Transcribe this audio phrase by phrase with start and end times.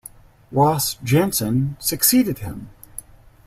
[0.51, 2.71] Ross Jansen succeeded him.